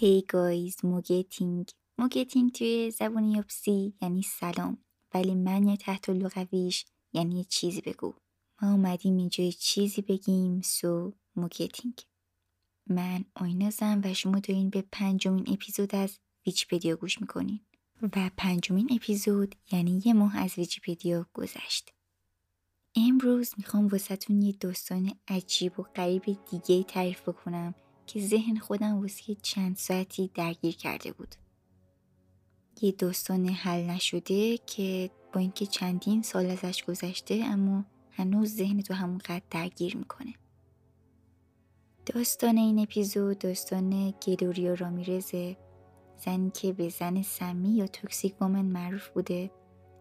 [0.00, 4.78] Hey guys mogethin mogethin توی زبان یاپسی یعنی سلام.
[5.14, 8.14] ولی معنی تحت‌اللفظیش یعنی چیزی بگو.
[8.62, 11.94] ما اومدیم اینجا چیزی بگیم so mogethin
[12.86, 17.60] من آینازم و شما دارین به پنجمین اپیزود از ویکیپدیا گوش می‌کنین.
[18.16, 21.92] و پنجمین اپیزود یعنی یه ماه از ویکیپدیا گذشت.
[22.96, 27.74] امروز می‌خوام واسهتون یه داستان عجیب و غریب دیگه تعریف بکنم
[28.12, 31.34] که ذهن خودم واسه چند ساعتی درگیر کرده بود.
[32.82, 38.94] یه داستان حل نشده که با اینکه چندین سال ازش گذشته اما هنوز ذهن تو
[38.94, 40.34] همونقدر درگیر می‌کنه.
[42.06, 45.56] داستان این اپیزود داستان گلوریا رامیرزه
[46.24, 49.50] زنی که به زن سمی یا توکسیک وامن معروف بوده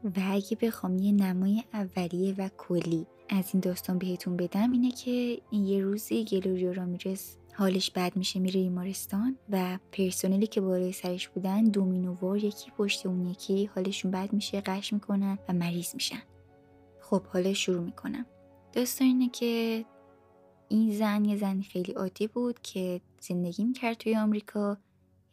[0.03, 5.41] و اگه بخوام یه نمای اولیه و کلی از این داستان بهتون بدم اینه که
[5.51, 11.63] یه روزی گلوریا رامیرز حالش بد میشه میره بیمارستان و پرسنلی که بالای سرش بودن
[11.63, 16.21] دومینووار یکی پشت اون یکی حالشون بد میشه قش می‌کنن و مریض میشن.
[17.01, 18.25] خب حالا شروع می‌کنم.
[18.73, 19.85] داستان اینه که
[20.69, 24.77] این زن یه زنی خیلی عادی بود که زندگی می‌کرد توی آمریکا.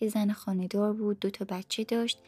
[0.00, 2.18] یه زن خانهدار بود دو تا بچه داشت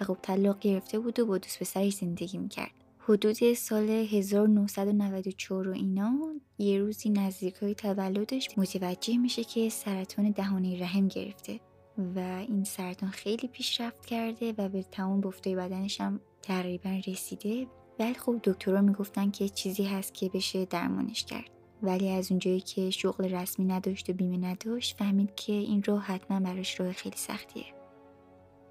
[0.00, 2.77] و خب طلاق گرفته بود و با دوست پسرش زندگی می‌کرد.
[3.08, 10.80] حدود سال 1994 و اینا یه روزی نزدیک های تولدش متوجه میشه که سرطان دهانه
[10.80, 11.60] رحم گرفته
[11.98, 17.66] و این سرطان خیلی پیشرفت کرده و به تمام بفتای بدنش هم تقریبا رسیده.
[17.98, 21.50] ولی خب دکترها می‌گفتن که چیزی هست که بشه درمانش کرد.
[21.82, 26.40] ولی از اونجایی که شغل رسمی نداشت و بیمه نداشت فهمید که این راه حتما
[26.40, 27.77] براش راه خیلی سختیه.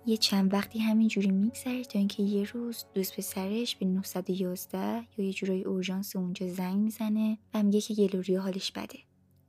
[0.07, 5.33] یه چند وقتی همینجوری میگذره تا اینکه یه روز دوست پسرش به 911 یا یه
[5.33, 8.99] جورای اورژانس اونجا زنگ می‌زنه و میگه که گلوریا حالش بده.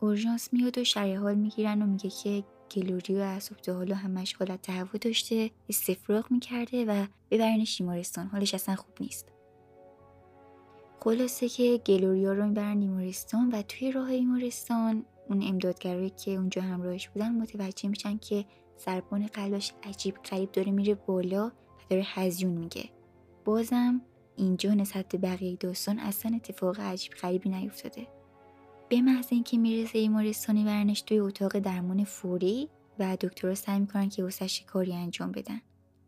[0.00, 4.62] اورژانس میاد و شرح حال می‌گیرن و میگه که گلوریا از تا حالا همش حالت
[4.62, 9.26] تهوع داشته استفراغ می‌کرده و ببرنش بیمارستان حالش اصلا خوب نیست.
[11.00, 17.08] خلاصه که گلوریا رو می‌برن بیمارستان و توی راه بیمارستان اون امدادگرایی که اونجا همراهش
[17.08, 18.44] بودن متوجه میشن که
[18.84, 21.50] ضربان قلبش عجیب غریب داره میره بالا و
[21.90, 22.90] داره هزیون میگه.
[23.44, 24.00] بازم
[24.36, 28.06] اینجا نسبت به بقیه داستان اصلا اتفاق عجیب غریبی نیفتاده.
[28.88, 32.68] به محض اینکه می‌رسه بیمارستانی ورنش توی اتاق درمان فوری
[32.98, 35.60] و دکترها سعی می‌کنن که واسش کاری انجام بدن.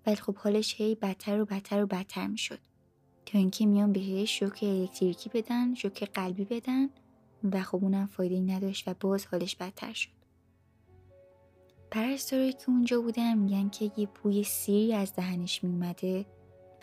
[0.07, 2.59] ولی خب حالش هی بدتر و بدتر و بدتر می‌شد.
[3.27, 6.89] تا اینکه میان بهش شوک الکتریکی بدن شوک قلبی بدن
[7.53, 10.20] و خب اونم فایده نداشت و باز حالش بدتر شد.
[11.91, 16.27] پرستارایی که اونجا بودن میگن که یه بوی سیری از دهنش میومده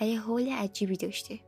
[0.01, 1.39] و یه حال عجیبی داشته.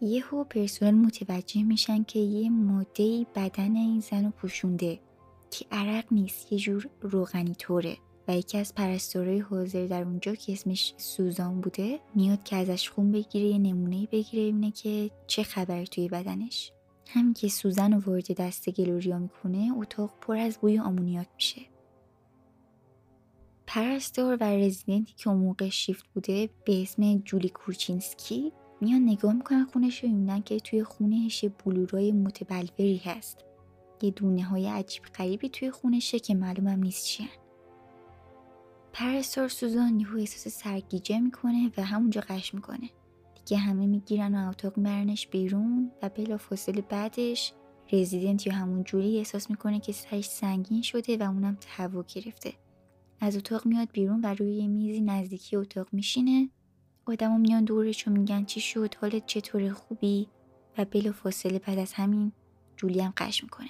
[0.00, 5.00] یهو پرسنل متوجه میشن که یه ماده بدن این زن رو پوشونده
[5.50, 7.96] که عرق نیست یه جور روغنی طوره
[8.28, 13.12] و یکی از پرستارای حاضر در اونجا که اسمش سوزان بوده میاد که ازش خون
[13.12, 16.72] بگیره یه نمونه بگیره ببینه که چه خبر توی بدنش.
[17.06, 21.71] همین که سوزن رو وارد دست گلوریا می‌کنه اتاق پر از بوی آمونیاک میشه.
[23.74, 29.64] پرستار و رزیدنتی که اون موقع شیفت بوده به اسم جولی کورچینسکی میان نگاه می‌کنن
[29.64, 33.38] خونش رو می‌بینن که توی خونهش بلورای متبلوری هست.
[34.02, 37.28] یه دونه های عجیب غریبی توی خونشه که معلومم نیست چیه
[38.92, 42.90] پرستار سوزان یهو احساس سرگیجه می‌کنه و همونجا قش می‌کنه.
[43.34, 47.52] دیگه همه می‌گیرن و اتاق مرنش بیرون و بلا فاصله بعدش
[47.92, 52.52] رزیدنت یا همون جولی احساس می‌کنه که سرش سنگین شده و اونم تهوع گرفته.
[53.24, 56.50] از اتاق میاد بیرون و روی میزی نزدیکی اتاق میشینه.
[57.06, 60.28] آدما میان دورش و میگن چی شد حالت چطور خوبی؟
[60.78, 62.32] و بلا فاصله بعد از همین
[62.76, 63.68] جولی هم قش می‌کنه.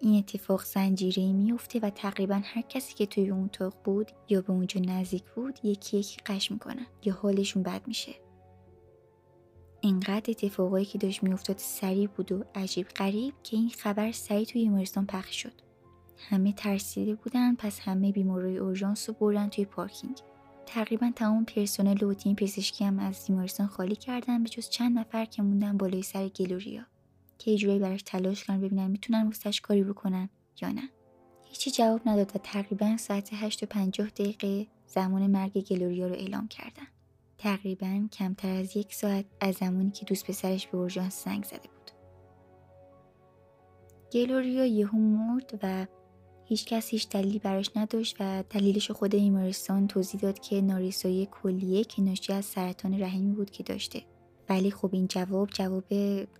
[0.00, 4.50] این اتفاق زنجیره میفته و تقریبا هر کسی که توی اون اتاق بود یا به
[4.50, 8.14] اونجا نزدیک بود یکی یکی قش می‌کنن یا حالشون بد میشه.
[9.80, 14.62] اینقدر اتفاقایی که داشت میافتاد سریع بود و عجیب غریب که این خبر سریع توی
[14.62, 15.71] بیمارستان پخش شد.
[16.28, 20.16] همه ترسیده بودن پس همه بیمارای اورژانس رو بردن توی پارکینگ.
[20.66, 25.24] تقریبا تمام پرسنل و تیم پزشکی هم از بیمارستان خالی کردن به جز چند نفر
[25.24, 26.82] که موندن بالای سر گلوریا
[27.38, 30.28] که یه براش تلاش کنن ببینن می‌تونن واسش کاری بکنن
[30.62, 30.88] یا نه.
[31.44, 36.48] هیچی جواب نداد و تقریبا ساعت 8 و 50 دقیقه زمان مرگ گلوریا رو اعلام
[36.48, 36.86] کردن.
[37.38, 41.90] تقریبا کمتر از یک ساعت از زمانی که دوست پسرش به اورژانس زنگ زده بود.
[44.12, 45.86] گلوریا یهو مرد و
[46.52, 51.84] هیچ کس هیچ دلیلی براش نداشت و دلیلش خود بیمارستان توضیح داد که نارسایی کلیه
[51.84, 54.02] که ناشی از سرطان رحمی بود که داشته.
[54.48, 55.84] ولی خب این جواب جواب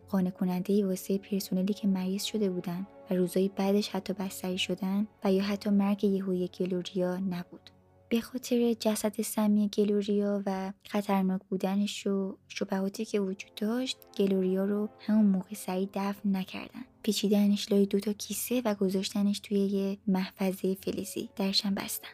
[0.09, 5.33] قانع کننده واسه پرسنلی که مریض شده بودن و روزای بعدش حتی بستری شدن و
[5.33, 7.71] یا حتی مرگ یهوی گلوریا نبود.
[8.13, 14.89] به خاطر جسد سمی گلوریا و خطرناک بودنش و شبهاتی که وجود داشت گلوریا رو
[15.01, 16.85] همون موقع سریع دفن نکردن.
[17.03, 22.09] پیچیدنش لای دوتا کیسه و گذاشتنش توی یه محفظه فلزی درشم بستن.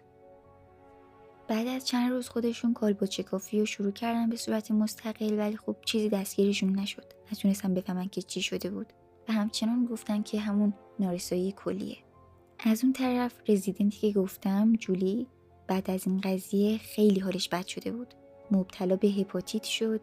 [1.49, 5.77] بعد از چند روز خودشون کالبوچه کافی رو شروع کردن به صورت مستقل ولی خب
[5.85, 7.13] چیزی دستگیرشون نشد.
[7.33, 8.93] نتونستن بفهمن که چی شده بود.
[9.29, 11.97] و همچنان گفتن که همون نارسایی کلیه.
[12.59, 15.27] از اون طرف رزیدنتی که گفتم جولی
[15.69, 18.15] بعد از این قضیه خیلی حالش بد شده بود.
[18.51, 20.01] مبتلا به هپاتیت شد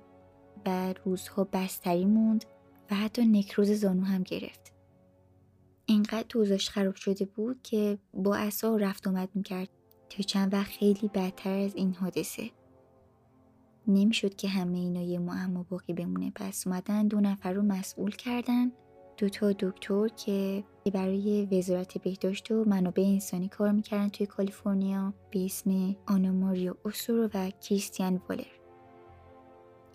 [0.66, 2.46] و روزها بستری موند
[2.92, 4.74] و حتی نکروز زانو هم گرفت.
[5.86, 9.70] اینقدر دوزاش خراب شده بود که با اصا رفت آمد می‌کرد
[10.10, 12.50] تا چند وقت خیلی بدتر از این حادثه.
[13.88, 16.32] نمی‌شد که همه اینا یه معما باقی بمونه.
[16.36, 18.72] پس اومدن دو نفر رو مسئول کردن
[19.18, 20.64] دوتا دکتر که
[20.94, 27.30] برای وزارت بهداشت و منابع انسانی کار می‌کردن توی کالیفرنیا به اسم آنا ماریو اوسورو
[27.34, 28.46] و کریستیان والر.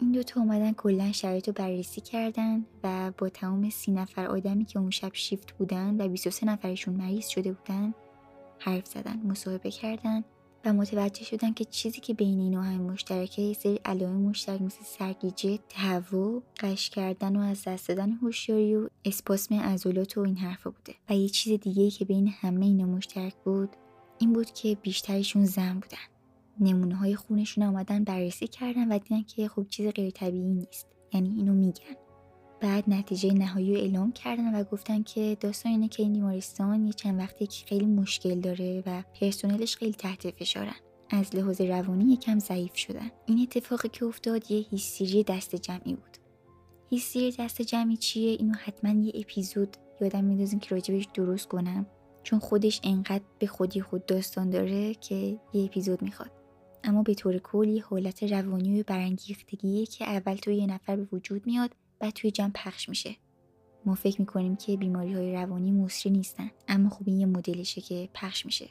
[0.01, 4.79] این دوتا اومدن کلا شرایط رو بررسی کردن و با تمام سی نفر آدمی که
[4.79, 7.95] اون شب شیفت بودن و 23 نفرشون مریض شده بودن
[8.59, 10.25] حرف زدن مصاحبه کردن
[10.65, 14.85] و متوجه شدن که چیزی که بین این آهنگ مشترکه یه سری علائم مشترک مثل
[14.85, 20.71] سرگیجه تهوع قش کردن و از دست دادن هوشیاری و اسپاسم عضلات و این حرفا
[20.71, 20.95] بوده.
[21.11, 23.71] و یه چیز دیگه که بین همه اینا مشترک بود
[24.19, 25.99] این بود که بیشترشون زن بودن.
[26.61, 30.87] نمونه های خونشون آمدن بررسی کردن و دیدن که خب چیز غیر طبیعی نیست.
[31.13, 32.00] یعنی اینو میگن.
[32.61, 36.93] بعد نتیجه نهایی رو اعلام کردن و گفتن که داستان اینه که این بیمارستان یه
[36.93, 40.77] چند وقتی که خیلی مشکل داره و پرسنلش خیلی تحت فشارن.
[41.11, 43.11] از لحاظ روانی یکم ضعیف شدن.
[43.27, 46.17] این اتفاقی که افتاد یه هیستری دست جمعی بود.
[46.91, 51.87] هیستری دست جمعی چیه؟ اینو حتما یه اپیزود یادم میندازین که راجبش درست کنم.
[52.23, 55.15] چون خودش انقدر به خودی خود داستان داره که
[55.53, 56.31] یه اپیزود می‌خواد.
[56.85, 61.47] اما به طور کلی حالت روانی و برانگیختگی که اول توی یه نفر به وجود
[61.47, 63.17] میاد بعد توی جمع پخش میشه.
[63.87, 68.09] ما فکر می‌کنیم که بیماری های روانی مصری نیستن اما خب این یه مدلشه که
[68.15, 68.69] پخش میشه.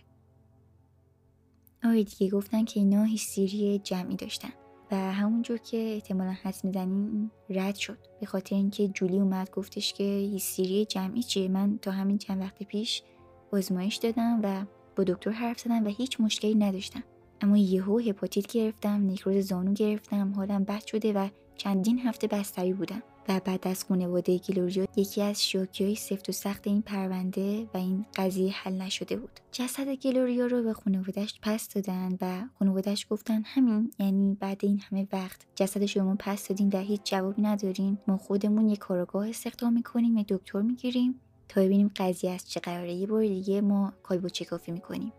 [1.84, 4.50] آره دیگه گفتن که اینا هیستری جمعی داشتن
[4.92, 7.98] و همونجور که احتمالا حس می‌زنین رد شد.
[8.20, 11.48] به خاطر اینکه جولی اومد گفتش که هیستری جمعی چیه.
[11.48, 13.04] من تا همین چند وقت پیش
[13.52, 14.66] آزمایش دادم و
[14.96, 17.04] با دکتر حرف زدم و هیچ مشکلی نداشتم.
[17.42, 23.04] اما یهو هپاتیت گرفتم نیکروز زانو گرفتم حالم بد شده و چندین هفته بستری بودم.
[23.30, 27.78] و بعد از خانواده گلوریا یکی از شوکی های سفت و سخت این پرونده و
[27.78, 29.40] این قضیه حل نشده بود.
[29.52, 35.08] جسد گلوریا رو به خانوادهش پس دادن و خانوادهش گفتن همین یعنی بعد این همه
[35.14, 37.98] وقت جسد شما پس دادین و هیچ جوابی ندارین.
[38.08, 42.94] ما خودمون یه کارگاه استخدام می‌کنیم یه دکتر می‌گیریم تا ببینیم قضیه از چه قراره.
[42.94, 45.14] یه بار دیگه ما کالبوچه کافی می‌کنیم.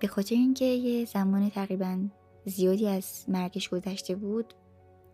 [0.00, 1.98] به خاطر اینکه یه زمان تقریبا
[2.46, 4.54] زیادی از مرگش گذشته بود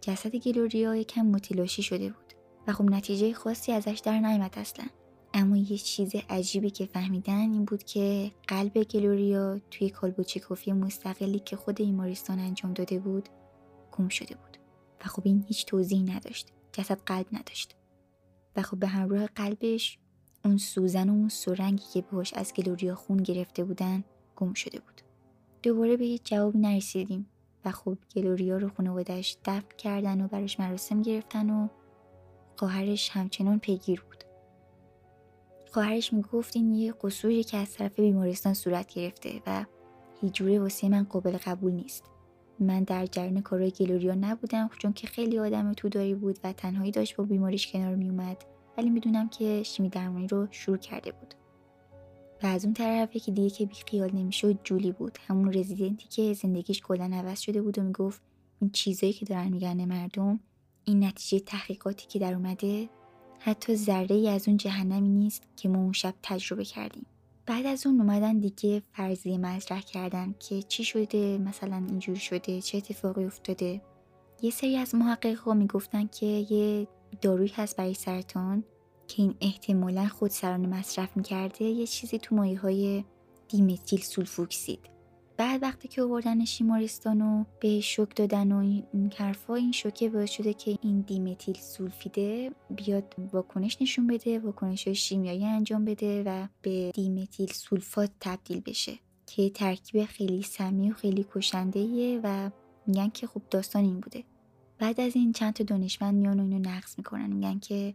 [0.01, 2.35] جسد گلوریا یکم متلاشی شده بود
[2.67, 4.87] و خب نتیجه خاصی ازش در نیامد اصلا.
[5.35, 11.39] اما یه چیز عجیبی که فهمیدن این بود که قلب گلوریا توی کالبوچه کافی مستقلی
[11.39, 13.29] که خود بیمارستان انجام داده بود
[13.93, 14.57] گم شده بود.
[15.05, 16.49] و خب این هیچ توضیحی نداشت.
[16.73, 17.77] جسد قلب نداشت.
[18.57, 19.99] و خب به همراه قلبش
[20.45, 24.05] اون سوزن و اون سرنگی که بهش از گلوریا خون گرفته بودن
[24.37, 25.01] گم شده بود.
[25.63, 27.27] دوباره به هیچ جوابی نرسیدیم.
[27.65, 31.69] و خب گلوریا رو خانوادش دفن کردن و براش مراسم گرفتن و
[32.57, 34.25] خواهرش همچنان پیگیر بود.
[35.73, 39.65] خواهرش می‌گفت این یه قصوری که از طرف بیمارستان صورت گرفته و
[40.21, 42.05] هیچ جوره واسه من قابل قبول نیست.
[42.59, 46.91] من در جریان کارهای گلوریا نبودم چون که خیلی آدم تو داری بود و تنهایی
[46.91, 48.45] داشت با بیماریش کنار میومد
[48.79, 51.35] ولی می‌دونم که شیمی درمانی رو شروع کرده بود.
[52.43, 55.19] و از اون طرف یکی دیگه که بی خیال نمی‌شد جولی بود.
[55.27, 58.23] همون رزیدنتی که زندگیش کلا عوض شده بود و می‌گفت
[58.61, 60.41] این چیزایی که دارن میگن مردم
[60.85, 62.89] این نتیجه تحقیقاتی که در اومده
[63.39, 67.07] حتی ذره ای از اون جهنمی نیست که ما اون شب تجربه کردیم.
[67.47, 72.79] بعد از اون اومدن دیگه فرضیه مطرح کردن که چی شده مثلا اینجور شده چه
[72.79, 73.81] اتفاقی افتاده.
[74.43, 76.89] یه سری از محققا می‌گفتن که یه
[77.23, 78.65] داروی هست برای سرطان.
[79.11, 83.05] که این احتمالا خود سرانه مصرف می‌کرده یه چیزی تو مایه های
[83.49, 84.81] دیمتیل سولفوکسید.
[85.37, 88.59] بعد وقتی که آوردنش بیمارستان و به شوک دادن و
[88.93, 94.89] این حرفا این شوکه باعث شده که این دیمتیل سولفیده بیاد واکنش نشون بده واکنش
[94.89, 101.27] شیمیایی انجام بده و به دیمتیل سولفات تبدیل بشه که ترکیب خیلی سمی و خیلی
[101.35, 102.51] کشنده و
[102.87, 104.25] میگن که خب داستان این بوده.
[104.79, 107.95] بعد از این چند تا دانشمند میان و اینو نقص می‌کنن میگن که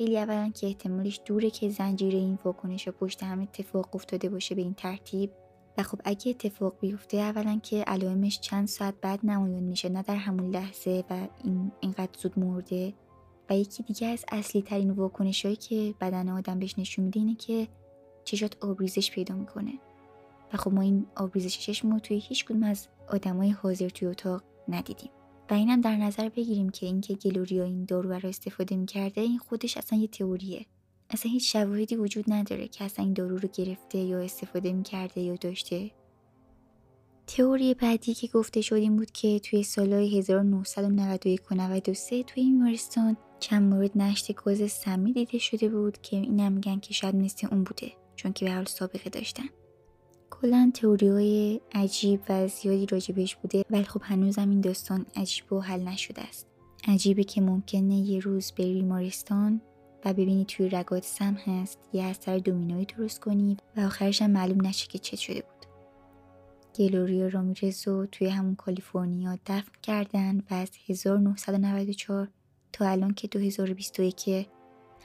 [0.00, 4.54] خیلی اولا که احتمالش دوره که زنجیره این واکنش و پشت هم اتفاق افتاده باشه
[4.54, 5.30] به این ترتیب.
[5.78, 10.16] و خب اگه اتفاق بیفته اولا که علائمش چند ساعت بعد نمایان میشه نه در
[10.16, 12.92] همون لحظه و این اینقدر زود مرده.
[13.50, 17.34] و یکی دیگه از اصلی ترین واکنش هایی که بدن آدم بهش نشون میده اینه
[17.34, 17.68] که
[18.24, 19.72] چشات آبریزش پیدا می‌کنه.
[20.52, 24.42] و خب ما این آبریزش چشم رو توی هیچ کدوم از آدمای حاضر توی اتاق
[24.68, 25.10] ندیدیم.
[25.50, 29.76] و اینم در نظر بگیریم که اینکه گلوریا این دارو رو استفاده می‌کرده این خودش
[29.76, 30.66] اصلا یه تئوریه.
[31.10, 35.34] اصلا هیچ شواهدی وجود نداره که اصلا این دارو رو گرفته یا استفاده می‌کرده یا
[35.34, 35.90] داشته.
[37.26, 42.78] تئوری بعدی که گفته شد این بود که توی سالهای 1991 و 93 توی این
[43.40, 47.64] چند مورد نشت گاز سمی دیده شده بود که اینم میگن که شاید مثل اون
[47.64, 49.48] بوده چون که به حال سابقه داشتن.
[50.40, 55.60] کلا تئوری های عجیب و زیادی راجبش بوده ولی خب هنوزم این داستان عجیب و
[55.60, 56.46] حل نشده است.
[56.88, 59.60] عجیبه که ممکنه یه روز بری بیمارستان
[60.04, 64.66] و ببینی توی رگات سم هست یه اثر دومینوی درست کنی و آخرش هم معلوم
[64.66, 65.66] نشه که چه شده بود.
[66.74, 72.28] گلوریا رامیرز رو توی همون کالیفرنیا دفن کردن و از 1994
[72.72, 74.46] تا الان که 2021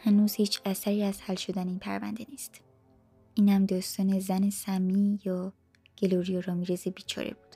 [0.04, 2.62] هنوز هیچ اثری از حل شدن این پرونده نیست.
[3.38, 5.54] اینم داستان زن سمی یا
[5.98, 7.56] گلوریا رامیرز بیچاره بود.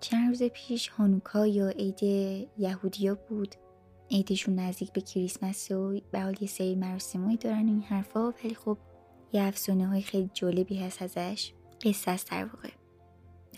[0.00, 2.02] چند روز پیش هانوکا یا عید
[2.58, 3.54] یهودیا بود.
[4.10, 8.78] عیدشون نزدیک به کریسمس و به حال یه سری مراسمایی دارن این حرفا ولی خب
[9.32, 11.52] یه افسانه های خیلی جالبی هست ازش.
[11.82, 12.70] قصه است در واقع.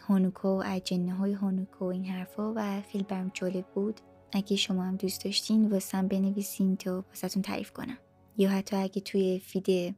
[0.00, 4.00] هانوکا و اجنه های هانوکا و این حرفا و خیلی برم جالب بود.
[4.32, 7.98] اگه شما هم دوست داشتین واسم بنویسین تا واسهتون تعریف کنم.
[8.36, 9.96] یا حتی اگه توی فید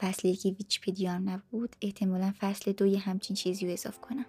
[0.00, 4.26] فصل یکی ویچپیدیا هم نبود احتمالا فصل دو یه همچین چیزی رو اضاف کنم.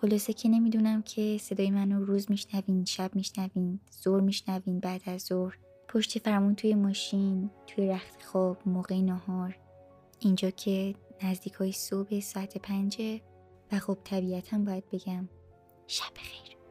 [0.00, 5.58] خلاصه که نمی‌دونم که صدای منو روز میشنوین شب میشنوین زور میشنوین بعد از ظهر.
[5.88, 9.58] پشت فرمون توی ماشین توی رخت خواب موقع نهار.
[10.20, 13.20] اینجا که نزدیک های صبح ساعت پنجه
[13.72, 15.28] و خب طبیعتا باید بگم
[15.86, 16.61] شب خیر.